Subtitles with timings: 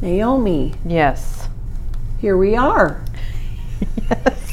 [0.00, 1.48] Naomi, Yes.
[2.18, 3.00] here we are.
[4.10, 4.52] yes.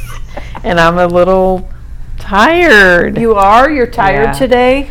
[0.64, 1.70] And I'm a little
[2.18, 3.18] tired.
[3.18, 3.70] You are?
[3.70, 4.32] You're tired Yeah.
[4.34, 4.90] today?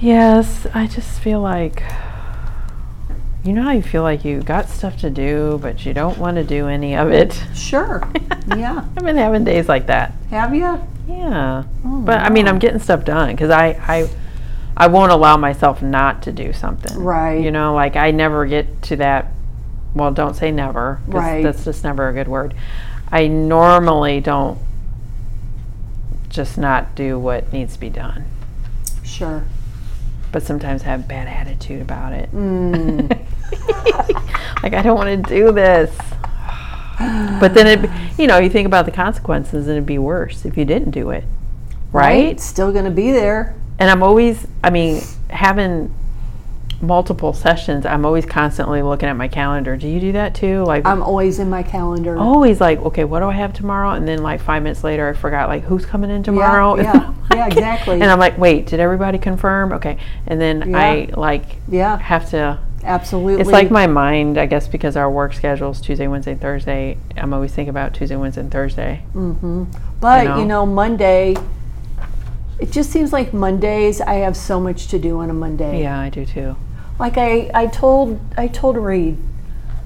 [0.00, 1.82] yes, I just feel like
[3.44, 6.36] you know how you feel like you got stuff to do, but you don't want
[6.36, 7.32] to do any of it.
[7.54, 8.06] Sure.
[8.56, 8.84] yeah.
[8.96, 10.12] I've been having days like that.
[10.30, 10.80] Have you?
[11.08, 11.64] Yeah.
[11.86, 12.46] Oh, but I mean.
[12.46, 14.08] I'm getting stuff done because I, I,
[14.76, 16.98] I won't allow myself not to do something.
[16.98, 17.40] Right.
[17.42, 19.32] You know, like I never get to that.
[19.98, 21.00] Well, don't say never.
[21.06, 21.42] 'cause Right.
[21.42, 22.54] That's just never a good word.
[23.10, 24.58] I normally don't
[26.28, 28.24] just not do what needs to be done,
[29.02, 29.42] Sure.
[30.30, 32.30] but sometimes I have a bad attitude about it.
[32.34, 33.10] Mm.
[34.62, 35.90] like I don't want to do this.
[37.40, 40.56] But then it, you know, you think about the consequences, and it'd be worse if
[40.56, 41.24] you didn't do it,
[41.92, 42.38] right?
[42.40, 43.54] Still going to be there.
[43.80, 45.94] and I'm always, I mean, having
[46.80, 49.76] multiple sessions, I'm always constantly looking at my calendar.
[49.76, 50.64] Do you do that too?
[50.64, 52.16] Like, I'm always in my calendar.
[52.18, 53.90] always like, okay, what do I have tomorrow?
[53.90, 56.76] And then like five minutes later, I forgot like who's coming in tomorrow.
[56.76, 57.94] yeah, yeah, exactly.
[57.94, 59.72] and I'm like, wait, did everybody confirm?
[59.72, 62.58] Okay, and then I like yeah, have to.
[62.84, 63.42] absolutely.
[63.42, 66.96] It's like my mind, I guess, because our work schedule is Tuesday, Wednesday, Thursday.
[67.16, 69.02] I'm always thinking about Tuesday, Wednesday, and Thursday.
[69.12, 69.64] hmm
[70.00, 70.64] But, you you know?
[70.64, 71.34] know, Monday,
[72.60, 75.82] it just seems like Mondays, I have so much to do on a Monday.
[75.82, 76.56] Yeah, I do too.
[76.98, 79.16] Like I, I told I told Reed,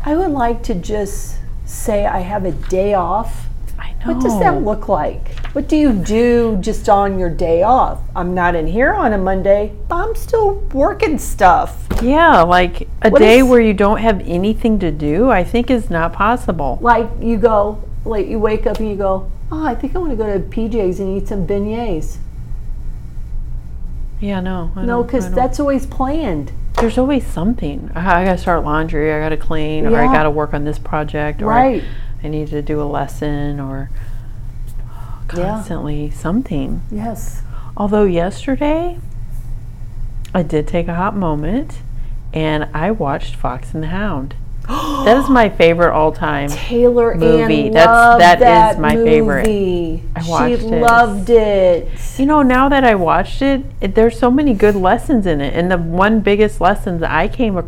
[0.05, 3.47] I would like to just say I have a day off.
[3.79, 4.15] I know.
[4.15, 5.29] What does that look like?
[5.55, 8.01] What do you do just on your day off?
[8.17, 11.87] I'm not in here on a Monday, but I'm still working stuff.
[12.03, 15.71] Yeah, like a What day is- where you don't have anything to do, I think
[15.71, 16.79] is not possible.
[16.81, 20.13] Like you go, like you wake up and you go, oh, I think I want
[20.13, 22.17] to go to PJ's and eat some beignets.
[24.21, 24.73] Yeah, no.
[24.77, 26.53] I No, because that's always planned.
[26.83, 27.91] There's always something.
[27.95, 29.13] I, I gotta start laundry.
[29.15, 31.85] I gotta clean, or I gotta work on this project, or Right.
[32.25, 33.89] I, need to do a lesson, or
[35.35, 35.47] Yeah.
[35.53, 36.83] constantly something.
[36.91, 37.43] Yes.
[37.77, 38.99] Although yesterday,
[40.35, 41.79] I did take a hot moment,
[42.35, 44.35] and I watched Fox and the Hound.
[45.05, 46.49] that is my favorite all-time.
[46.49, 47.67] Taylor Movie.
[47.67, 49.47] Ann That's- that that is my favorite.
[49.47, 50.03] movie.
[50.15, 50.81] I she watched it.
[50.81, 51.89] loved it.
[52.19, 55.55] You know, now that I watched it, it, there's so many good lessons in it,
[55.55, 57.65] and the one biggest lesson that I came a-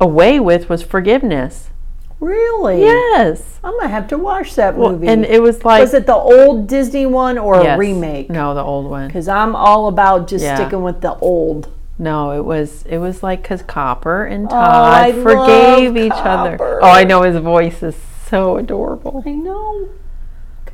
[0.00, 1.70] away with was forgiveness.
[2.18, 2.80] Really?
[2.80, 3.60] Yes.
[3.62, 5.06] I'm gonna have to watch that Well, movie.
[5.06, 8.30] and it was like was it the old Disney one or a remake?
[8.30, 9.06] No, the old one.
[9.06, 10.56] Because I'm all about just Yeah.
[10.56, 11.68] sticking with the old.
[11.98, 16.80] No, it was it was like because Copper and Oh, Todd forgave love each other.
[16.82, 17.96] Oh, I know his voice is
[18.28, 19.22] so adorable.
[19.24, 19.88] I know.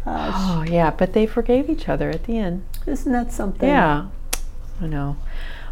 [0.05, 2.65] Gosh, Oh yeah, but they forgave each other at the end.
[2.87, 3.69] isn't that something?
[3.69, 4.07] Yeah,
[4.81, 5.17] I know.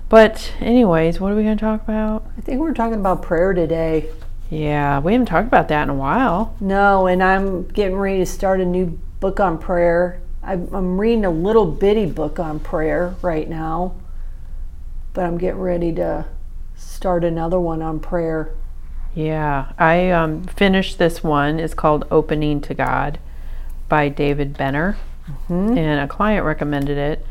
[0.08, 2.26] But anyways, what are we going to talk about?
[2.36, 4.08] I think we're talking about prayer today.
[4.50, 6.56] Yeah, we haven't talked about that in a while.
[6.60, 10.20] No, and I'm getting ready to start a new book on prayer.
[10.42, 13.94] I'm, I'm reading a little bitty book on prayer right now,
[15.12, 16.26] but I'm getting ready to
[16.76, 18.54] start another one on prayer.
[19.14, 21.58] Yeah, I um, finished this one.
[21.58, 23.18] It's called Opening to God
[23.88, 24.96] by David Benner.
[25.48, 25.76] Mm-hmm.
[25.76, 27.26] And a client recommended it.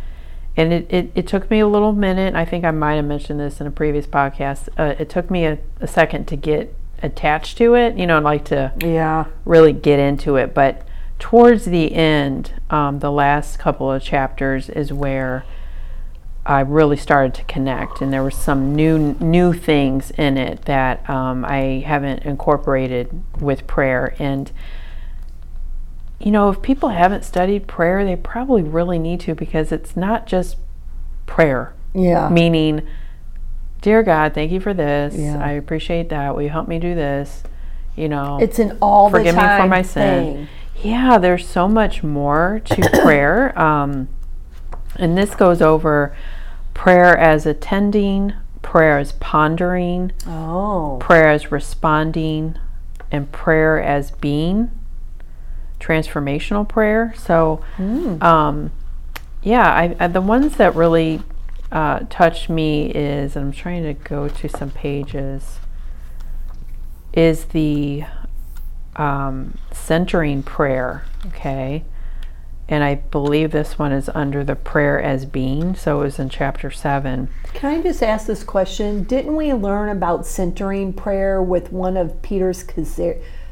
[0.57, 2.35] And it, it, it took me a little minute.
[2.35, 4.67] I think I might have mentioned this in a previous podcast.
[4.77, 8.23] Uh, it took me a, a second to get attached to it, you know, I'd
[8.23, 9.25] like to Yeah.
[9.45, 10.53] really get into it.
[10.53, 10.85] But
[11.17, 15.45] towards the end, um, the last couple of chapters is where
[16.49, 21.07] I really started to connect, and there were some new new things in it that
[21.07, 24.15] um, I haven't incorporated with prayer.
[24.17, 24.51] And
[26.19, 30.25] you know, if people haven't studied prayer, they probably really need to because it's not
[30.27, 30.57] just
[31.27, 32.27] prayer, Yeah.
[32.29, 32.81] meaning,
[33.81, 35.15] dear God, thank you for this.
[35.15, 35.41] Yeah.
[35.41, 36.35] I appreciate that.
[36.35, 37.43] Will you help me do this?
[37.95, 40.47] You know, It's an all Forgive me for my sin.
[40.47, 40.47] thing.
[40.81, 43.57] yeah, there's so much more to prayer.
[43.57, 44.09] Um,
[44.95, 46.15] and this goes over
[46.79, 48.31] prayer as attending,
[48.61, 50.95] prayer as pondering, Oh.
[51.01, 52.55] prayer as responding,
[53.11, 54.71] and prayer as being.
[55.81, 57.13] Transformational prayer.
[57.17, 58.23] So, Mm.
[58.23, 58.71] um,
[59.43, 61.21] yeah, I, I, the ones that really
[61.69, 65.59] uh, touched me is, and I'm trying to go to some pages,
[67.11, 68.05] is the
[68.95, 71.03] um, centering prayer.
[71.27, 71.83] Okay.
[72.71, 75.75] And I believe this one is under the prayer as being.
[75.75, 77.27] So it was in chapter 7.
[77.53, 79.03] Can I just ask this question?
[79.03, 82.63] Didn't we learn about centering prayer with one of Peter's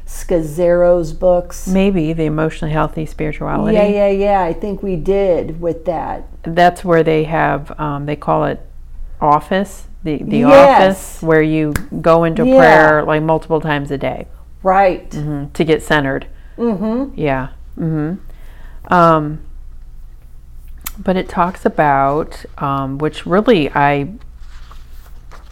[0.06, 1.66] Scazzero's books?
[1.66, 3.74] Maybe the emotionally healthy spirituality.
[3.76, 4.40] Yeah, yeah, yeah.
[4.42, 6.24] I think we did with that.
[6.44, 8.60] That's where they have, um, they call it
[9.20, 10.80] office, the, the Yes.
[11.18, 12.56] office, where you go into Yeah.
[12.56, 14.28] prayer like multiple times a day
[14.62, 15.10] Right.
[15.10, 16.26] mhm, to get centered.
[16.56, 17.18] Mm-hmm.
[17.18, 17.48] Yeah.
[17.76, 18.12] hmm
[18.88, 19.40] Um,
[20.98, 24.08] but it talks about, um, which really I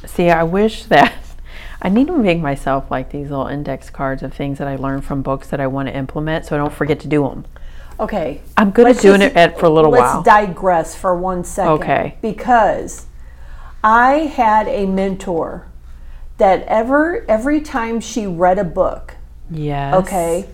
[0.05, 0.31] see.
[0.31, 1.15] I wish that
[1.83, 5.05] I need to make myself like these little index cards of things that I learned
[5.05, 7.45] from books that I want to implement, so I don't forget to do them.
[7.99, 8.43] Okay.
[8.57, 10.17] I'm good Let's at doing just- it at, for a little while.
[10.17, 11.73] let's digress for one second.
[11.75, 12.19] Okay.
[12.21, 13.07] Because
[13.85, 15.67] I had a mentor
[16.39, 19.15] that ever every time she read a book,
[19.51, 19.95] yes.
[19.95, 20.47] okay,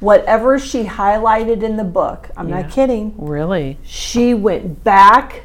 [0.00, 2.62] whatever she highlighted in the book, I'm Yeah.
[2.62, 3.78] not kidding, Really?
[3.82, 5.42] she went back,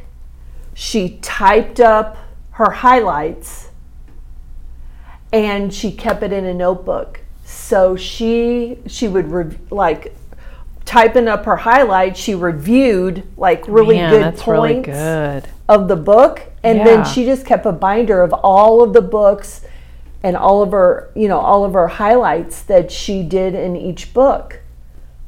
[0.73, 2.17] she typed up
[2.51, 3.69] her highlights,
[5.31, 7.21] and she kept it in a notebook.
[7.45, 10.15] So she she would re- like
[10.85, 12.19] typing up her highlights.
[12.19, 15.43] She reviewed like really Man, good points really good.
[15.67, 16.83] of the book, and Yeah.
[16.83, 19.61] then she just kept a binder of all of the books
[20.23, 24.13] and all of her you know all of her highlights that she did in each
[24.13, 24.61] book.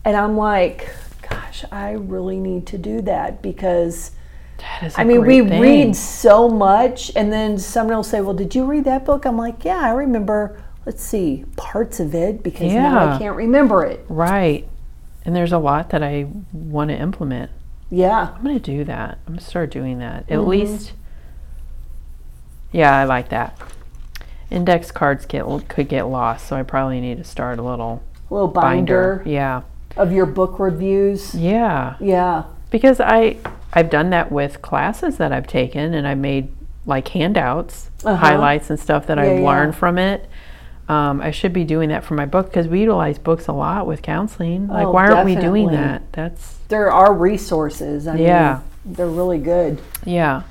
[0.04, 0.90] And I'm like,
[1.30, 4.12] gosh, I really need to do that because.
[4.64, 8.64] I I mean, we read so much, and then someone will say, "Well, did you
[8.66, 10.62] read that book?" I'm like, "Yeah, I remember.
[10.86, 14.68] Let's see, parts of it because now I can't remember it." Right.
[15.26, 17.50] And there's a lot that I want to implement.
[17.90, 19.18] Yeah, I'm gonna do that.
[19.26, 20.26] I'm gonna start doing that.
[20.30, 20.48] At Mhm.
[20.48, 20.94] least,
[22.72, 23.58] yeah, I like that.
[24.52, 28.34] Index cards get could get lost, so I probably need to start a little a
[28.34, 29.30] little binder, binder.
[29.30, 29.62] Yeah,
[29.98, 31.34] of your book reviews.
[31.34, 31.96] yeah.
[32.00, 33.38] Yeah, Because I
[33.74, 36.50] I've done that with classes that I've taken, and I made
[36.86, 38.16] like handouts, Uh-huh.
[38.16, 39.46] highlights, and stuff that Yeah, I've yeah.
[39.48, 40.28] learned from it.
[40.90, 43.88] Um, I should be doing that for my book because we utilize books a lot
[43.88, 44.68] with counseling.
[44.68, 46.02] Like, Oh, why aren't we doing that?
[46.12, 48.08] That's there are resources.
[48.08, 48.60] I Yeah.
[48.86, 49.80] mean, they're really good.
[50.04, 50.42] yeah.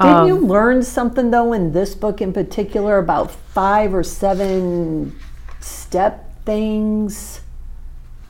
[0.00, 5.14] Didn't Um, you learn something though in this book in particular about five or seven
[5.60, 7.40] step things?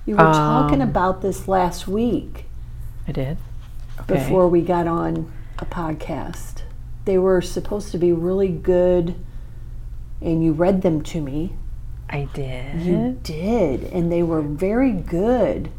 [0.07, 2.47] You were talking Um, about this last week.
[3.07, 3.37] I did.
[4.01, 4.15] Okay.
[4.15, 6.63] before we got on a podcast.
[7.05, 9.15] They were supposed to be really good,
[10.23, 11.53] and you read them to me.
[12.09, 12.81] I did.
[12.83, 15.71] You did, and they were very good.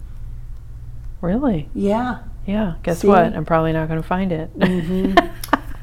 [1.21, 1.69] Really?
[1.73, 2.19] Yeah.
[2.45, 2.75] Yeah.
[2.83, 3.07] Guess See?
[3.07, 3.33] what?
[3.35, 4.49] I'm probably not going to find it.
[4.59, 5.31] There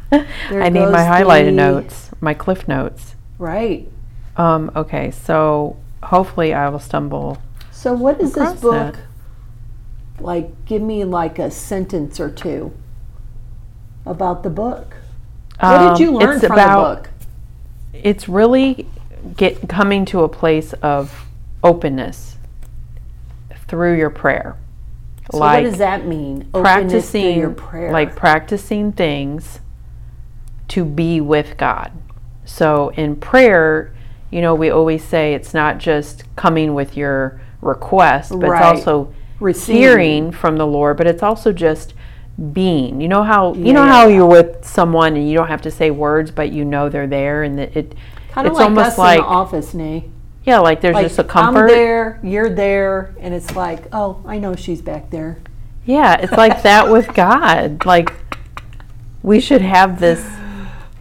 [0.12, 3.14] I need my highlighted the- notes, my cliff notes.
[3.38, 3.88] Right.
[4.37, 7.38] Um, okay, so hopefully I will stumble.
[7.70, 8.97] So, what is this book?
[10.20, 12.73] Like, give me like a sentence or two
[14.05, 14.97] about the book.
[15.61, 17.11] What Um, did you learn it's from about, the book?
[18.05, 18.87] It's really
[19.37, 21.26] get coming to a place of
[21.62, 22.37] openness
[23.67, 24.56] through your prayer.
[25.32, 26.49] So, like what does that mean?
[26.55, 27.91] Openness practicing your prayer.
[27.91, 29.61] like practicing things
[30.68, 31.92] to be with God.
[32.44, 33.92] So in prayer,
[34.30, 38.74] you know, we always say it's not just coming with your request, but Right.
[38.76, 39.81] it's also Receiving.
[39.82, 41.94] hearing from the Lord, but it's also just
[42.52, 43.00] being.
[43.00, 45.91] You know how you know how you're with someone and you don't have to say
[45.91, 47.94] words, but you know they're there, and that it
[48.32, 50.05] kind of like almost us like in the office, Nay.
[50.44, 51.60] yeah, like there's like just a comfort.
[51.62, 55.38] I'm there, you're there, and it's like, oh, I know she's back there.
[55.86, 57.86] Yeah, it's like that with God.
[57.86, 58.12] Like
[59.22, 60.24] we should have this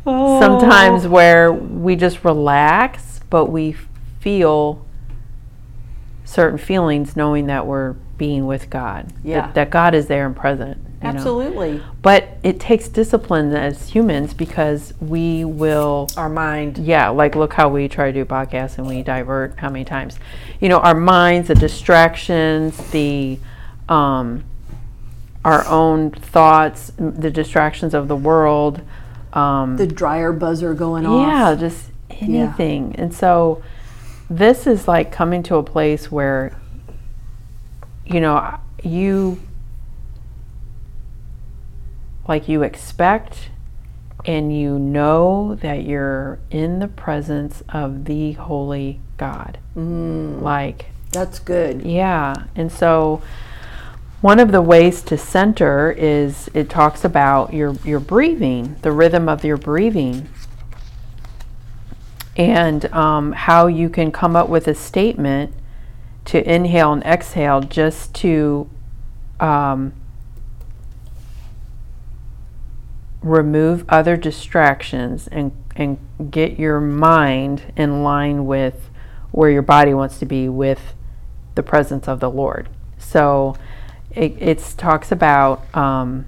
[0.05, 0.39] Oh.
[0.39, 3.75] sometimes where we just relax, but we
[4.19, 4.85] feel
[6.23, 9.07] certain feelings knowing that we're being with God.
[9.09, 9.51] that- Yeah.
[9.53, 10.77] That, God is there and present.
[10.77, 11.17] you know.
[11.17, 16.77] absolutely But it takes discipline as humans because we will our mind.
[16.79, 20.17] yeah, like look how we try to do podcasts and we divert how many times.
[20.59, 23.37] You know, our minds, the distractions, the
[23.89, 24.43] um,
[25.43, 28.81] our own thoughts, the distractions of the world.
[29.35, 31.27] Um, The dryer buzzer going off.
[31.27, 32.95] yeah, just anything.
[32.97, 33.61] And so
[34.29, 36.57] this is like coming to a place where
[38.05, 39.39] you know, you
[42.27, 43.49] like you expect
[44.25, 49.59] and you know that you're in the presence of the holy God.
[49.75, 51.83] Mm, Like that's good.
[51.83, 52.33] yeah.
[52.55, 53.21] And so
[54.25, 59.29] one of the ways to center is it talks about your your breathing, the rhythm
[59.29, 60.27] of your breathing.
[62.35, 65.53] and um, how you can come up with a statement
[66.25, 68.67] to inhale and exhale just to
[69.39, 69.93] um,
[73.21, 75.99] remove other distractions and, and
[76.31, 78.89] get your mind in line with
[79.31, 80.95] where your body wants to be with
[81.53, 82.67] the presence of the Lord.
[82.97, 83.55] So
[84.15, 86.25] it it's, talks about um,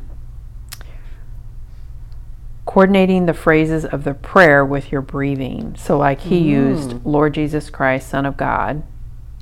[2.66, 5.76] coordinating the phrases of the prayer with your breathing.
[5.78, 8.84] So, like he used, Lord Jesus Christ, Son of God,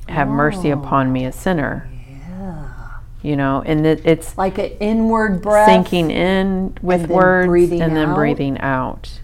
[0.07, 1.89] have mercy upon me, a sinner.
[2.07, 2.69] Yeah.
[3.23, 5.67] You know, and it, it's Like an inward breath.
[5.67, 8.15] sinking in with and words breathing and then out.
[8.15, 9.21] breathing out.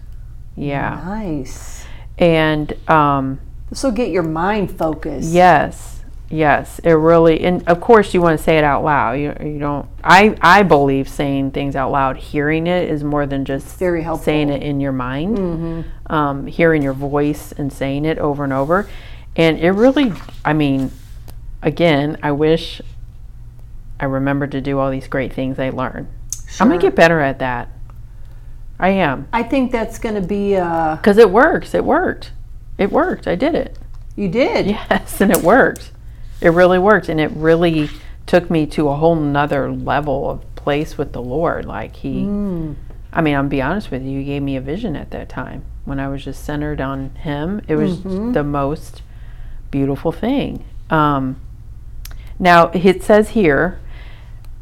[0.56, 1.00] Yeah.
[1.04, 1.84] Nice.
[2.18, 5.30] And um, This will get your mind focused.
[5.30, 6.01] yes,
[6.32, 9.12] yes, it really, and of course you want to say it out loud.
[9.12, 13.44] You, you don't, I, I believe saying things out loud, hearing it is more than
[13.44, 14.24] just Very helpful.
[14.24, 15.84] saying it in your mind.
[16.08, 18.88] Um, hearing your voice and saying it over and over.
[19.36, 20.12] And it really,
[20.44, 20.90] I mean,
[21.62, 22.80] again, I wish
[24.00, 26.08] I remembered to do all these great things I learned.
[26.48, 26.64] Sure.
[26.64, 27.68] I'm going to get better at that.
[28.78, 29.28] I am.
[29.32, 31.72] I think that's going to be, uh, Because it works.
[31.74, 32.32] It worked.
[32.78, 33.28] It worked.
[33.28, 33.78] I did it.
[34.16, 34.66] you did.
[34.90, 35.92] Yes, and it worked.
[36.42, 37.08] It really worked.
[37.08, 37.88] And it really
[38.26, 41.64] took me to a whole nother level of place with the Lord.
[41.64, 42.22] Like He,
[43.12, 45.64] I mean, I'll be honest with you, He gave me a vision at that time
[45.84, 47.60] when I was just centered on Him.
[47.68, 49.02] It was the most
[49.70, 50.64] beautiful thing.
[50.90, 51.40] Um,
[52.38, 53.78] now, it says here,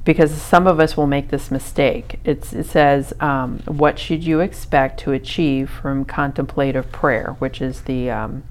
[0.04, 2.18] because some of us will make this mistake.
[2.24, 7.82] It's, it says, um, What should you expect to achieve from contemplative prayer, which is
[7.82, 8.42] the um,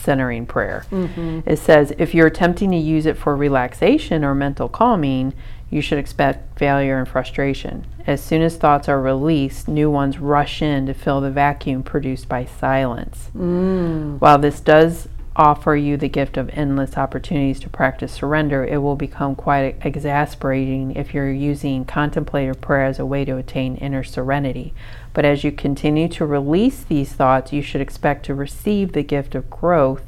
[0.00, 0.84] centering prayer?
[0.90, 1.40] Mm-hmm.
[1.46, 5.34] It says, If you're attempting to use it for relaxation or mental calming,
[5.70, 7.86] you should expect failure and frustration.
[8.06, 12.28] As soon as thoughts are released, new ones rush in to fill the vacuum produced
[12.28, 13.30] by silence.
[13.36, 14.20] Mm.
[14.20, 15.08] While this does
[15.40, 20.94] offer you the gift of endless opportunities to practice surrender, it will become quite exasperating
[20.94, 24.74] if you're using contemplative prayer as a way to attain inner serenity.
[25.14, 29.34] But as you continue to release these thoughts, you should expect to receive the gift
[29.34, 30.02] of growth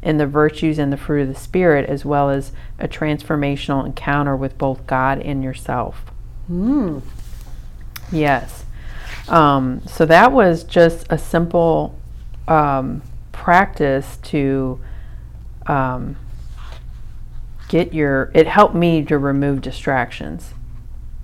[0.00, 4.34] in the virtues and the fruit of the Spirit, as well as a transformational encounter
[4.34, 6.10] with both God and yourself.
[8.10, 8.64] Yes.
[9.28, 12.00] Um, so that was just a simple
[12.48, 13.02] um,
[13.40, 14.78] practice to
[15.66, 16.14] um,
[17.68, 18.30] get your.
[18.34, 20.52] It helped me to remove distractions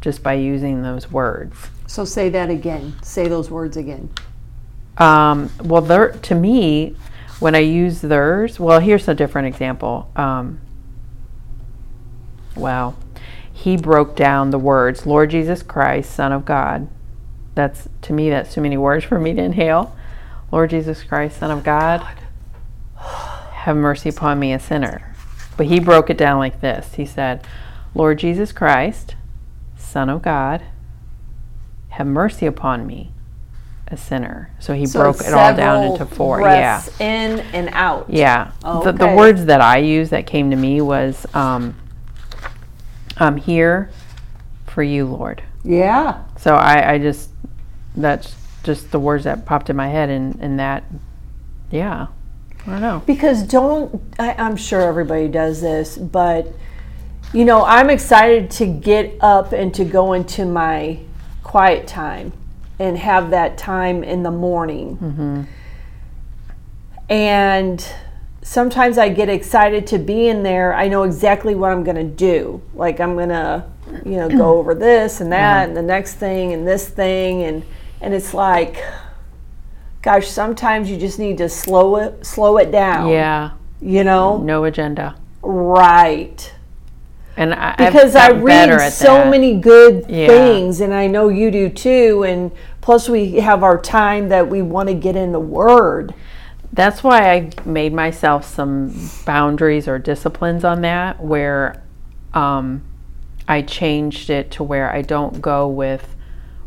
[0.01, 1.69] just by using those words.
[1.87, 2.95] So say that again.
[3.03, 4.09] Say those words again.
[4.97, 6.97] Um, well, there, to me,
[7.39, 10.11] when I use theirs, well, here's a different example.
[10.17, 10.61] Um,
[12.57, 12.95] wow.
[13.53, 16.89] He broke down the words, Lord Jesus Christ, Son of God.
[17.55, 19.95] That's, to me, that's too many words for me to inhale.
[20.53, 22.07] Lord Jesus Christ, Son of God,
[22.97, 25.15] have mercy upon me, a sinner.
[25.57, 27.45] But he broke it down like this He said,
[27.95, 29.17] Lord Jesus Christ,
[29.77, 30.63] Son of God,
[31.91, 33.13] have mercy upon me,
[33.89, 34.51] a sinner.
[34.59, 36.41] So he So broke it all down into four.
[36.43, 36.83] Yeah.
[37.01, 38.07] In and out.
[38.11, 38.53] Yeah.
[38.63, 41.75] The, the words that I used that came to me was, um,
[43.17, 43.91] I'm here
[44.67, 45.43] for you, Lord.
[45.65, 46.23] Yeah.
[46.39, 47.31] So I, I just,
[47.97, 48.35] that's
[48.67, 50.85] just the words that popped in my head, and, and that,
[51.71, 52.09] yeah.
[52.67, 53.03] I don't know.
[53.07, 56.53] Because don't, I, I'm sure everybody does this, but
[57.33, 61.01] you know, I'm excited to get up and to go into my
[61.43, 62.33] quiet time
[62.79, 64.97] and have that time in the morning.
[64.97, 65.43] Mm-hmm.
[67.09, 67.89] And
[68.43, 70.75] sometimes I get excited to be in there.
[70.75, 72.63] I know exactly what I'm going to do.
[72.75, 73.65] Like I'm going to,
[74.05, 77.65] you know, go over this and that and the next thing and this thing and
[78.01, 78.83] and it's like
[80.03, 83.09] gosh, sometimes you just need to slow it slow it down.
[83.09, 83.53] Yeah.
[83.81, 84.39] You know?
[84.39, 85.17] No agenda.
[85.43, 86.53] Right.
[87.37, 89.31] And I, Because I read so that.
[89.31, 90.29] many good Yeah.
[90.29, 92.51] things and I know you do too and
[92.81, 96.15] plus we have our time that we want to get in the word.
[96.73, 101.83] That's why I made myself some boundaries or disciplines on that, where
[102.35, 102.83] um,
[103.49, 106.16] I changed it to where I don't go with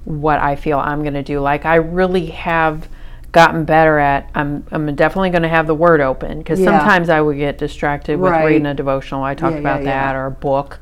[0.06, 1.40] what I feel I'm going to do.
[1.40, 2.88] Like I really have
[3.32, 4.30] gotten better at.
[4.34, 6.66] I'm I'm definitely going to have the word open because Yeah.
[6.80, 8.46] sometimes I would get distracted with Right.
[8.46, 9.24] reading a devotional.
[9.24, 10.80] I talked Yeah, about yeah, that or a book.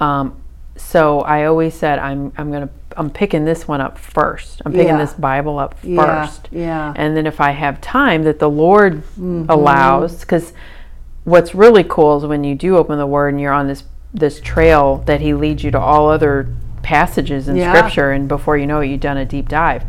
[0.00, 0.34] Um,
[0.76, 4.62] so I always said I'm I'm gonna I'm picking this one up first.
[4.64, 6.48] I'm picking this Bible up first.
[6.50, 6.92] yeah.
[6.96, 9.02] And then if I have time that the Lord
[9.48, 10.52] allows, because
[11.24, 14.40] what's really cool is when you do open the Word and you're on this this
[14.40, 16.48] trail that He leads you to all other
[16.86, 17.74] passages in Yeah.
[17.74, 19.82] Scripture, and before you know it, you've done a deep dive.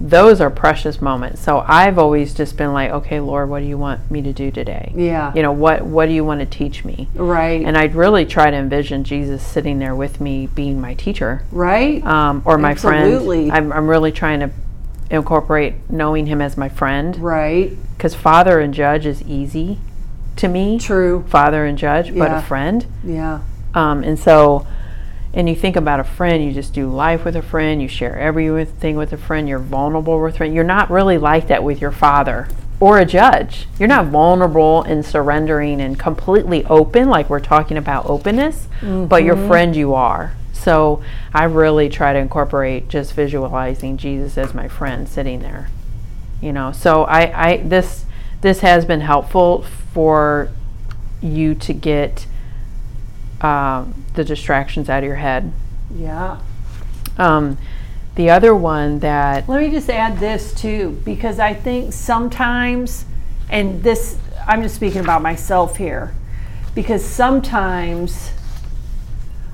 [0.00, 1.40] those are precious moments.
[1.40, 4.50] So I've always just been like, okay, Lord, what do you want me to do
[4.50, 4.92] today?
[4.96, 5.32] Yeah.
[5.36, 7.08] You know, what what do you want to teach me?
[7.14, 7.64] Right.
[7.64, 12.04] And I'd really try to envision Jesus sitting there with me, being my teacher, right.
[12.04, 13.48] um, or my Absolutely.
[13.48, 13.72] friend.
[13.72, 14.50] I'm, I'm really trying to
[15.10, 17.70] incorporate knowing him as my friend, right.
[17.96, 19.78] because father and judge is easy
[20.36, 20.78] to me.
[20.80, 21.24] True.
[21.28, 22.84] Father and judge, but a friend.
[23.04, 23.42] Yeah.
[23.74, 24.66] Um, and so,
[25.34, 28.18] and you think about a friend, you just do life with a friend, you share
[28.18, 30.54] everything with a friend, you're vulnerable with a friend.
[30.54, 32.48] You're not really like that with your father
[32.80, 33.66] or a judge.
[33.78, 38.68] You're not vulnerable and surrendering and completely open, like we're talking about openness,
[39.08, 39.48] but your mm-hmm.
[39.48, 40.34] friend you are.
[40.52, 45.68] So I really try to incorporate just visualizing Jesus as my friend sitting there.
[46.40, 48.04] You know, so I, I this
[48.40, 49.62] this has been helpful
[49.92, 50.50] for
[51.20, 52.26] you to get
[53.44, 55.52] um, the distractions out of your head.
[55.94, 56.40] Yeah.
[57.18, 57.58] Um,
[58.14, 63.04] the other one that Let me just add this too, because I think sometimes,
[63.50, 66.14] and this, I'm just speaking about myself here,
[66.74, 68.30] because sometimes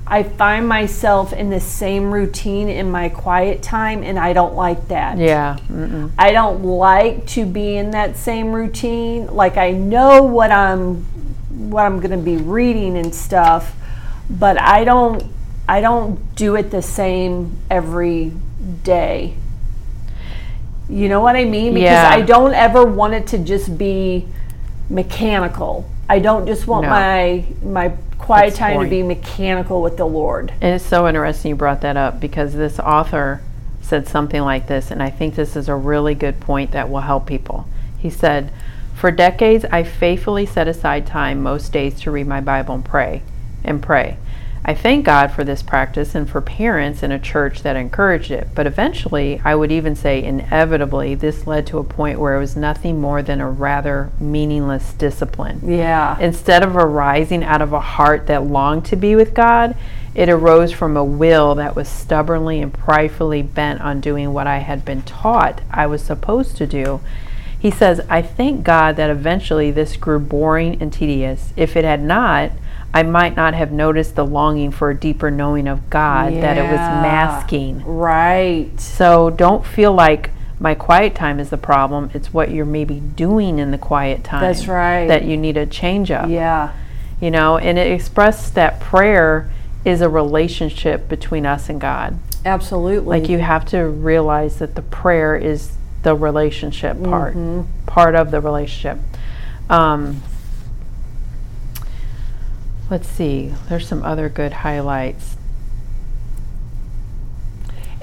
[0.06, 4.88] I find myself in the same routine in my quiet time, and I don't like
[4.88, 5.18] that.
[5.18, 6.12] yeah mm-mm.
[6.18, 9.26] I don't like to be in that same routine.
[9.26, 11.06] Like I know what I'm
[11.70, 13.74] what I'm going to be reading and stuff,
[14.30, 15.24] but I don't
[15.68, 18.32] I don't do it the same every
[18.82, 19.34] day.
[20.88, 21.74] You know what I mean?
[21.74, 22.08] Because Yeah.
[22.10, 24.26] I don't ever want it to just be
[24.88, 25.88] mechanical.
[26.08, 26.90] I don't just want No.
[26.90, 30.52] my my quiet time to be mechanical with the Lord.
[30.60, 33.40] And it's so interesting you brought that up because this author
[33.80, 37.00] said something like this, and I think this is a really good point that will
[37.00, 37.66] help people.
[37.98, 38.52] He said,
[38.94, 43.22] For decades, I faithfully set aside time most days to read my Bible and pray.
[43.64, 44.16] And pray.
[44.62, 48.48] I thank God for this practice and for parents in a church that encouraged it,
[48.54, 52.56] but eventually, I would even say inevitably, this led to a point where it was
[52.56, 55.60] nothing more than a rather meaningless discipline.
[55.64, 56.18] Yeah.
[56.18, 59.74] Instead of arising out of a heart that longed to be with God,
[60.14, 64.58] it arose from a will that was stubbornly and pridefully bent on doing what I
[64.58, 67.00] had been taught I was supposed to do.
[67.58, 71.52] He says, I thank God that eventually this grew boring and tedious.
[71.56, 72.50] If it had not,
[72.92, 76.62] I might not have noticed the longing for a deeper knowing of God that it
[76.62, 77.84] was masking.
[77.84, 78.68] Right.
[78.80, 82.10] So don't feel like my quiet time is the problem.
[82.14, 84.40] It's what you're maybe doing in the quiet time.
[84.42, 85.06] That's right.
[85.06, 86.72] That you need a change up Yeah.
[87.20, 89.50] you know and it expressed that prayer
[89.84, 93.20] is a relationship between us and god Absolutely.
[93.20, 95.72] like you have to realize that the prayer is
[96.02, 97.36] the relationship part
[97.86, 98.98] part of the relationship
[99.68, 100.22] um,
[102.90, 105.36] let's see there's some other good highlights.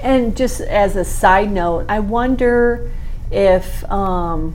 [0.00, 2.90] And just as a side note, I wonder
[3.30, 4.54] if, um,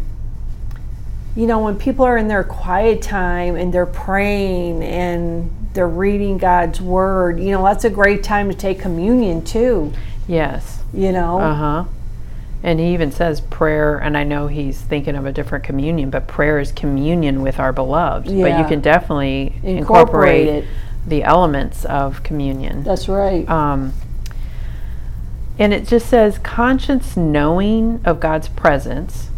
[1.35, 6.37] you know, when people are in their quiet time and they're praying and they're reading
[6.37, 9.91] God's word, you know, that's a great time to take communion too,
[10.27, 10.81] yes.
[10.93, 11.39] You know?
[11.39, 11.85] uh-huh
[12.63, 16.27] and he even says prayer and i know he's thinking of a different communion but
[16.27, 18.27] prayer is communion with our beloved.
[18.27, 20.65] But you can definitely Incorporate incorporate
[21.05, 22.83] the elements of communion.
[22.83, 23.47] That's right.
[23.49, 23.93] Um,
[25.59, 29.29] and it just says conscience knowing of God's presence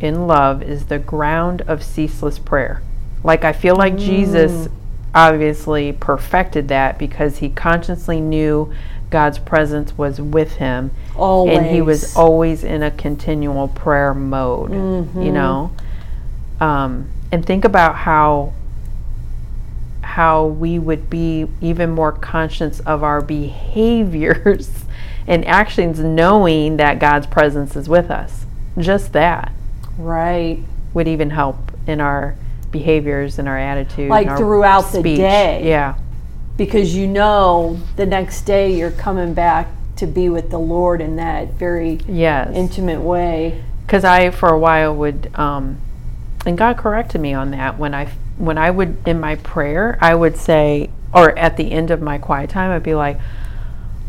[0.00, 2.82] in love is the ground of ceaseless prayer.
[3.22, 4.68] Like I feel like Jesus
[5.14, 8.72] obviously perfected that because he consciously knew
[9.10, 11.58] God's presence was with him Always.
[11.58, 15.70] and he was always in a continual prayer mode, you know.
[16.60, 18.52] Um, and think about how
[20.02, 24.84] how we would be even more conscious of our behaviors
[25.26, 28.44] and actions knowing that God's presence is with us.
[28.78, 29.52] Just that
[29.98, 30.62] right.
[30.92, 32.36] would even help in our
[32.70, 35.16] behaviors and our attitude Like our throughout the speech.
[35.18, 35.68] day.
[35.68, 35.94] Yeah.
[36.56, 41.16] Because you know the next day you're coming back to be with the Lord in
[41.16, 42.50] that very Yes.
[42.54, 43.62] intimate way.
[43.86, 45.78] because I for a while would um,
[46.46, 50.14] and God corrected me on that when I when I would in my prayer I
[50.14, 53.18] would say or at the end of my quiet time I'd be like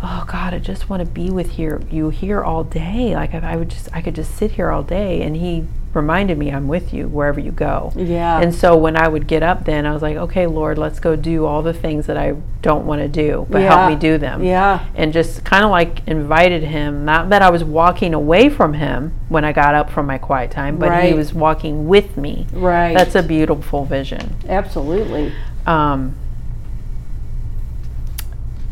[0.01, 3.39] oh God I just want to be with here you here all day like I,
[3.53, 6.67] I would just I could just sit here all day and he reminded me I'm
[6.67, 8.41] with you wherever you go Yeah.
[8.41, 11.15] and so when I would get up then I was like okay Lord let's go
[11.15, 13.67] do all the things that I don't want to do but Yeah.
[13.75, 14.85] help me do them Yeah.
[14.95, 19.13] and just kind of like invited him not that i was walking away from him
[19.29, 22.93] when i got up from my quiet time but he was walking with me Right.
[22.93, 25.31] that's a beautiful vision Absolutely.
[25.67, 26.15] um,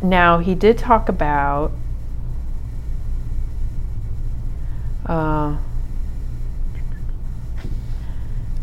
[0.01, 1.71] now he did talk about
[5.05, 5.57] Uh,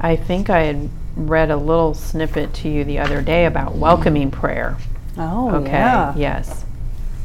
[0.00, 4.30] I think I had read a little snippet to you the other day about welcoming
[4.30, 4.76] prayer.
[5.18, 5.70] Oh, Okay.
[5.72, 6.14] yeah.
[6.16, 6.64] Yes.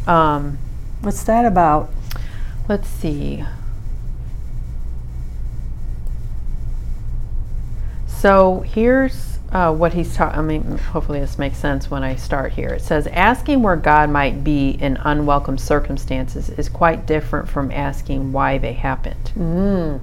[0.08, 0.58] Um,
[1.02, 1.90] What's that about?
[2.68, 3.44] let's see.
[8.08, 10.40] So here's uh, what he's talking.
[10.40, 12.70] I mean, hopefully this makes sense when I start here.
[12.70, 18.32] It says asking where God might be in unwelcome circumstances is quite different from asking
[18.32, 19.32] why they happened.
[19.38, 20.00] Mm.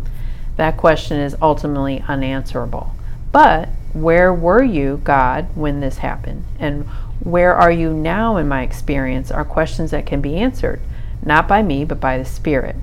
[0.56, 2.94] That question is ultimately unanswerable.
[3.32, 6.44] But where were you, God, when this happened?
[6.58, 6.86] And
[7.20, 10.80] where are you now in my experience are questions that can be answered,
[11.24, 12.76] not by me, but by the Spirit.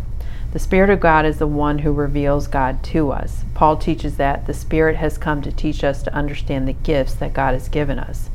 [0.51, 3.43] The Spirit of God is the one who reveals God to us.
[3.53, 7.34] Paul teaches that the Spirit has come to teach us to understand the gifts that
[7.34, 8.29] God has given us.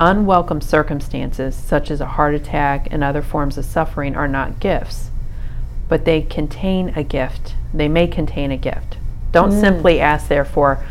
[0.00, 5.10] Unwelcome circumstances, such as a heart attack and other forms of suffering, are not gifts,
[5.88, 7.55] but they contain a gift.
[7.72, 8.96] They may contain a gift.
[9.32, 10.84] Don't simply ask, therefore,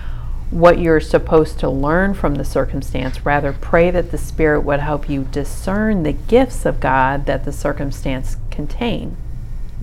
[0.52, 3.26] what you're supposed to learn from the circumstance.
[3.26, 7.52] Rather, pray that the Spirit would help you discern the gifts of God that the
[7.52, 9.18] circumstance contain.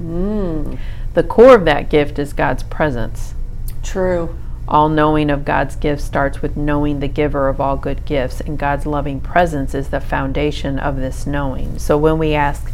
[0.00, 0.78] Mm.
[1.14, 3.34] The core of that gift is God's presence.
[3.82, 4.36] True.
[4.68, 8.58] All knowing of God's gifts starts with knowing the giver of all good gifts, and
[8.58, 11.78] God's loving presence is the foundation of this knowing.
[11.78, 12.70] So when we ask,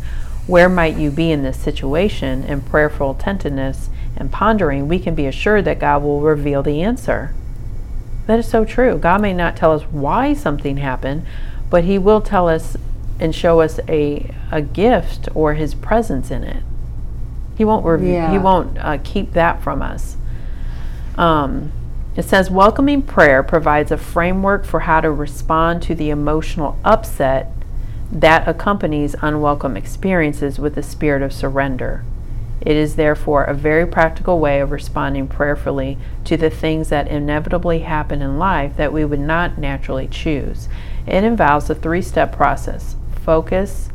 [0.47, 2.45] Where might you be in this situation?
[2.45, 7.33] in prayerful attentiveness and pondering, we can be assured that God will reveal the answer.
[8.27, 8.99] That is so true.
[8.99, 11.25] God may not tell us why something happened,
[11.71, 12.77] but He will tell us
[13.19, 16.63] and show us a, a gift or His presence in it.
[17.57, 18.21] He won't reveal.
[18.31, 20.17] He won't uh, keep that from us.
[21.17, 21.73] Um,
[22.17, 27.53] it says welcoming prayer provides a framework for how to respond to the emotional upset
[28.11, 32.05] that accompanies unwelcome experiences with the spirit of surrender.
[32.61, 37.81] It is therefore a very practical way of responding prayerfully to the things that inevitably
[37.81, 40.69] happen in life that we would not naturally choose.
[41.07, 43.91] It involves a three step process focus,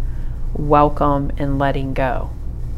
[0.54, 2.30] welcome, and letting go.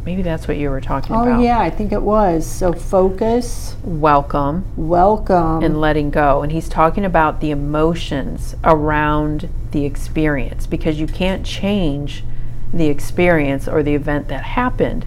[0.06, 1.42] Maybe that's what you were talking Oh, about.
[1.42, 2.46] yeah, I think it was.
[2.46, 5.64] So focus, Welcome, welcome.
[5.64, 6.44] and letting go.
[6.44, 12.24] And he's talking about the emotions around the experience because you can't change
[12.72, 15.06] the experience or the event that happened.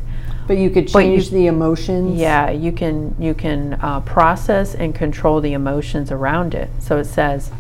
[0.48, 2.18] But you could but you- change the emotions.
[2.18, 6.70] Yeah, you can you can uh, process and control the emotions around it.
[6.80, 7.52] So it says,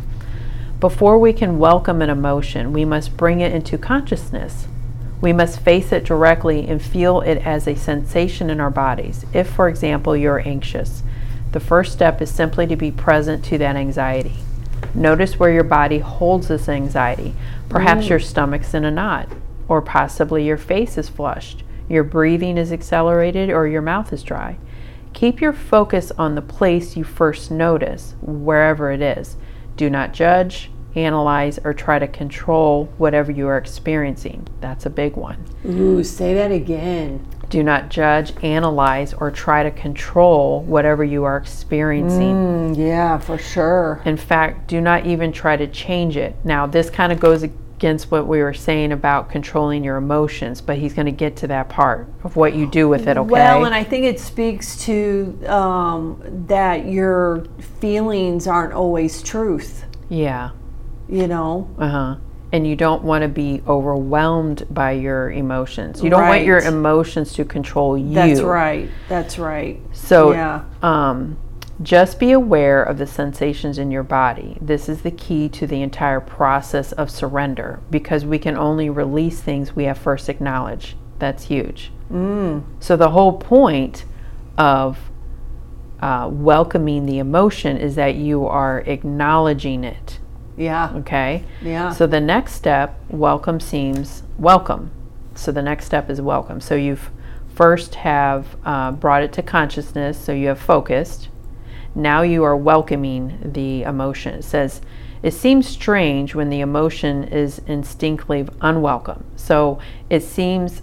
[0.80, 4.66] before we can welcome an emotion, we must bring it into consciousness.
[5.20, 9.26] We must face it directly and feel it as a sensation in our bodies.
[9.32, 11.02] If, for example, you're anxious,
[11.50, 14.36] the first step is simply to be present to that anxiety.
[14.94, 17.34] Notice where your body holds this anxiety.
[17.68, 19.28] Perhaps your stomach's in a knot,
[19.66, 24.58] or possibly your face is flushed, your breathing is accelerated, or your mouth is dry.
[25.12, 29.36] Keep your focus on the place you first notice, wherever it is.
[29.76, 34.46] Do not judge, analyze, or try to control whatever you are experiencing.
[34.60, 35.44] That's a big one.
[35.66, 37.26] Ooh, say that again.
[37.48, 42.34] Do not judge, analyze, or try to control whatever you are experiencing.
[42.34, 44.02] Mm, yeah, for sure.
[44.04, 46.36] In fact, do not even try to change it.
[46.44, 47.44] Now, this kind of goes
[47.78, 51.46] against what we were saying about controlling your emotions, but he's going to get to
[51.46, 53.30] that part of what you do with it, okay?
[53.30, 57.46] Well, and I think it speaks to um, that your
[57.78, 60.50] feelings aren't always truth, yeah.
[61.08, 61.70] you know?
[61.78, 62.16] Uh huh.
[62.50, 66.02] And you don't want to be overwhelmed by your emotions.
[66.02, 68.12] You don't want your emotions to control you.
[68.12, 68.90] That's right.
[69.08, 69.80] That's right.
[69.92, 70.64] So, yeah.
[70.82, 71.38] um,
[71.82, 74.58] just be aware of the sensations in your body.
[74.60, 79.40] This is the key to the entire process of surrender because we can only release
[79.40, 80.96] things we have first acknowledged.
[81.18, 81.92] That's huge.
[82.12, 82.64] Mm.
[82.80, 84.04] So, the whole point
[84.56, 84.98] of
[86.00, 90.20] uh, welcoming the emotion is that you are acknowledging it.
[90.56, 90.92] Yeah.
[90.96, 91.44] Okay?
[91.62, 91.92] Yeah.
[91.92, 94.90] So the next step, welcome seems welcome.
[95.34, 96.60] So the next step is welcome.
[96.60, 97.10] So you've
[97.54, 101.28] first have uh, brought it to consciousness, so you have focused.
[101.98, 104.34] Now you are welcoming the emotion.
[104.34, 104.80] It says,
[105.20, 109.24] it seems strange when the emotion is instinctively unwelcome.
[109.34, 110.82] So it seems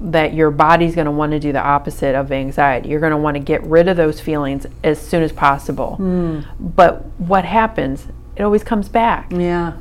[0.00, 2.90] that your body's going to want to do the opposite of anxiety.
[2.90, 5.96] You're going to want to get rid of those feelings as soon as possible.
[5.96, 6.40] Hmm.
[6.60, 8.06] But what happens?
[8.36, 9.74] It always comes back yeah.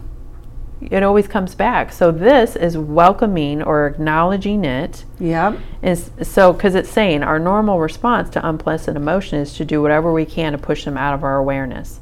[0.90, 1.92] It always comes back.
[1.92, 5.06] So this is welcoming or acknowledging it.
[5.20, 5.60] Yep.
[5.82, 10.12] Is so because it's saying our normal response to unpleasant emotion is to do whatever
[10.12, 12.00] we can to push them out of our awareness.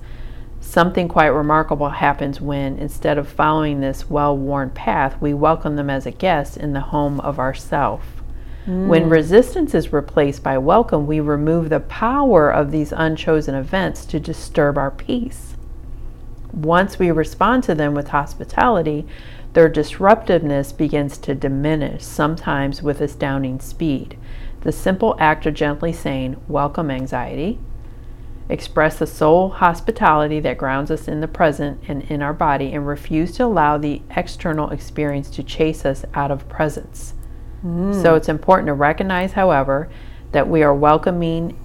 [0.61, 6.05] Something quite remarkable happens when instead of following this well-worn path, we welcome them as
[6.05, 8.03] a guest in the home of ourself.
[8.65, 9.09] When mm.
[9.11, 14.77] resistance is replaced by welcome, we remove the power of these unchosen events to disturb
[14.77, 15.55] our peace.
[16.53, 19.05] Once we respond to them with hospitality,
[19.53, 24.17] their disruptiveness begins to diminish, sometimes with astounding speed.
[24.61, 27.59] The simple act of gently saying, Welcome, anxiety,
[28.49, 32.87] express the soul hospitality that grounds us in the present and in our body, and
[32.87, 37.13] refuse to allow the external experience to chase us out of presence.
[37.65, 38.01] Mm.
[38.01, 39.89] So it's important to recognize, however,
[40.31, 41.57] that we are welcoming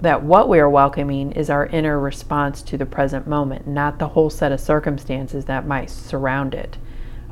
[0.00, 4.08] that what we are welcoming is our inner response to the present moment, not the
[4.08, 6.78] whole set of circumstances that might surround it.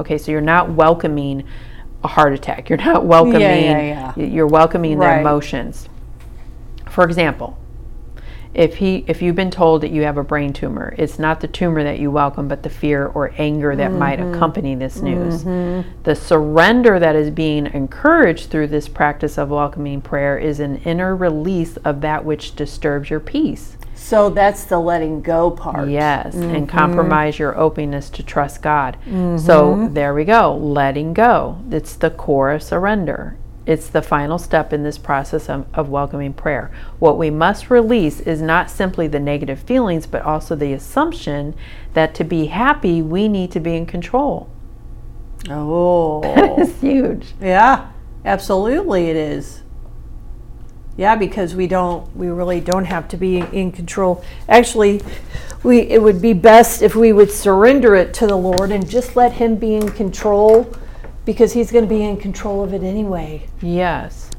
[0.01, 1.45] Okay, so you're not welcoming
[2.03, 2.69] a heart attack.
[2.69, 4.13] You're not welcoming yeah, yeah.
[4.17, 4.25] yeah.
[4.27, 5.15] you're welcoming Right.
[5.17, 5.89] the emotions.
[6.91, 7.57] For example,
[8.57, 11.47] if he if you've been told that you have a brain tumor, it's not the
[11.47, 14.35] tumor that you welcome, but the fear or anger that might Mm-hmm.
[14.35, 15.45] accompany this news.
[16.05, 21.15] The surrender that is being encouraged through this practice of welcoming prayer is an inner
[21.15, 23.77] release of that which disturbs your peace.
[23.95, 25.89] So that's the letting go part.
[25.89, 26.55] Yes, Mm-hmm.
[26.55, 28.97] and compromise your openness to trust God.
[29.39, 31.59] So there we go, letting go.
[31.71, 33.37] It's the core of surrender.
[33.67, 36.71] It's the final step in this process of, of welcoming prayer.
[37.01, 41.55] What we must release is not simply the negative feelings, but also the assumption
[41.93, 44.49] that to be happy, we need to be in control.
[45.49, 46.23] Oh.
[46.59, 47.35] It's huge.
[47.41, 47.91] Yeah,
[48.25, 49.63] absolutely it is.
[50.97, 54.25] Yeah, because we don't we really don't have to be in control.
[54.49, 55.03] Actually,
[55.63, 59.15] we it would be best if we would surrender it to the Lord and just
[59.15, 60.75] let him be in control
[61.27, 63.47] because he's going to be in control of it anyway.
[63.61, 64.31] Yes.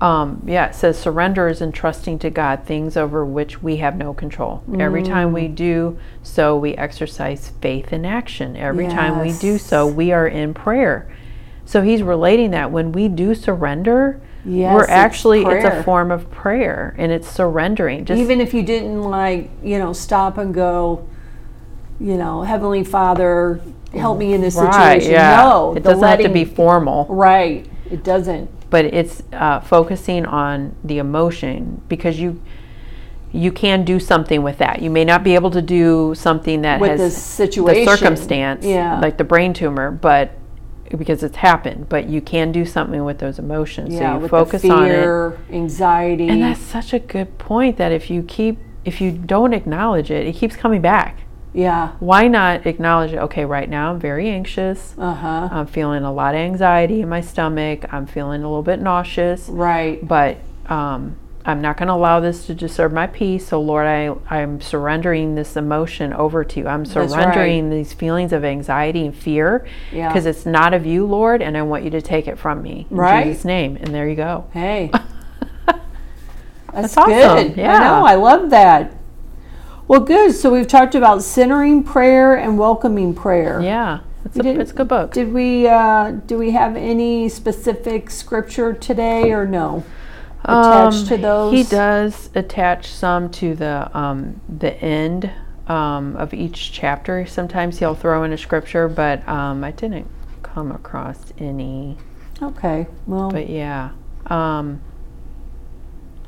[0.00, 4.14] Um, yeah, it says surrender is entrusting to God things over which we have no
[4.14, 4.62] control.
[4.78, 8.56] Every time we do so, we exercise faith in action.
[8.56, 11.12] Every time we do so, we are in prayer.
[11.64, 15.80] So he's relating that when we do surrender, Yes, we're actually it's prayer.
[15.80, 18.04] a form of prayer and it's surrendering.
[18.04, 21.06] Just Even if you didn't like, you know, stop and go,
[21.98, 23.60] you know, Heavenly Father,
[23.92, 25.12] help me in this right, situation.
[25.12, 25.36] yeah.
[25.36, 27.06] No, it doesn't have to be formal.
[27.08, 27.66] right.
[27.90, 28.50] It doesn't.
[28.70, 32.40] but it's uh, focusing on the emotion because you
[33.32, 34.80] you can do something with that.
[34.82, 37.84] You may not be able to do something that With has the situation.
[37.84, 39.00] the circumstance, Yeah.
[39.00, 40.32] like the brain tumor, but
[40.96, 41.88] because it's happened.
[41.90, 43.92] But you can do something with those emotions.
[43.94, 44.92] Yeah, so you with focus the on it.
[44.92, 46.28] fear, anxiety.
[46.28, 47.76] And that's such a good point.
[47.76, 51.20] That if you keep if you don't acknowledge it, it keeps coming back.
[51.52, 51.92] Yeah.
[52.00, 53.18] Why not acknowledge it?
[53.18, 54.94] Okay, right now I'm very anxious.
[54.98, 55.48] Uh huh.
[55.50, 57.84] I'm feeling a lot of anxiety in my stomach.
[57.92, 60.06] I'm feeling a little bit nauseous Right.
[60.06, 60.36] but
[60.68, 63.48] um, I'm not going to allow this to disturb my peace.
[63.48, 66.66] So, Lord, I, I'm surrendering this emotion over to you.
[66.68, 67.08] I'm That's right.
[67.10, 70.08] surrendering these feelings of anxiety and fear Yeah.
[70.08, 72.86] because it's not of you, Lord, and I want you to take it from me.
[72.90, 73.24] In Right.
[73.24, 73.78] Jesus' name.
[73.80, 74.44] And there you go.
[74.52, 74.90] Hey.
[76.72, 77.12] That's, That's awesome.
[77.12, 77.56] good.
[77.56, 77.76] Yeah.
[77.76, 78.04] I know.
[78.06, 78.92] I love that.
[79.88, 80.34] Well, good.
[80.34, 83.60] So we've talked about centering prayer and welcoming prayer.
[83.60, 84.00] Yeah.
[84.24, 85.12] It's a, it's a good book.
[85.12, 89.84] Did we uh, do we have any specific scripture today or no?
[90.44, 91.50] Attached to those?
[91.50, 95.30] Um, He does attach some to the um, the end
[95.66, 97.26] um, of each chapter.
[97.26, 100.06] Sometimes he'll throw in a scripture, but um, I didn't
[100.42, 101.96] come across any.
[102.42, 102.86] Okay.
[103.06, 103.90] Well, But yeah,
[104.26, 104.80] um,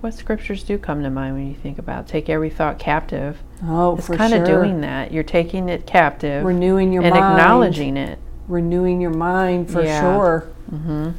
[0.01, 3.39] what scriptures do come to mind when you think about take every thought captive?
[3.65, 4.59] oh, It's kind of sure.
[4.63, 5.13] doing that.
[5.13, 8.19] You're taking it captive renewing your mind and mind, acknowledging it.
[8.49, 10.01] renewing your mind for Yeah.
[10.01, 10.41] sure.
[10.71, 11.11] hmm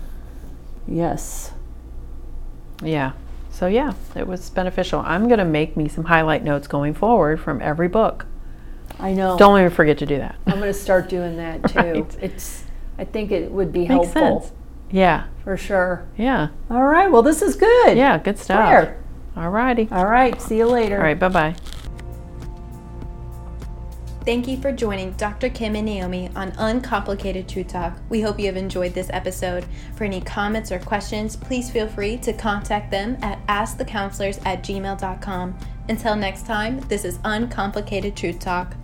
[0.87, 1.51] Yes.
[2.83, 3.11] Yeah.
[3.51, 5.01] So yeah, it was beneficial.
[5.05, 8.25] I'm gonna make me some highlight notes going forward from every book.
[8.99, 9.37] I know.
[9.37, 10.35] Don't even forget to do that.
[10.45, 11.79] I'm going to start doing that too.
[11.79, 12.17] Right.
[12.21, 12.65] It's.
[12.99, 14.53] I think it would be Makes helpful sense.
[14.91, 15.25] Yeah.
[15.43, 16.05] for sure.
[16.17, 16.49] Yeah.
[16.69, 17.11] All right.
[17.11, 17.97] Well, this is good.
[17.97, 18.17] Yeah.
[18.17, 18.69] Good stuff.
[18.69, 19.03] Prayer.
[19.35, 19.87] All righty.
[19.91, 20.39] All right.
[20.41, 20.97] See you later.
[20.97, 21.17] All right.
[21.19, 21.55] Bye bye.
[24.23, 25.49] Thank you for joining Dr.
[25.49, 27.97] Kym and Naomi on Uncomplicated Truth Talk.
[28.09, 29.65] We hope you have enjoyed this episode.
[29.95, 35.57] For any comments or questions, please feel free to contact them at askthecounselors at gmail.com.
[35.89, 38.75] Until next time, this is Uncomplicated Truth Talk.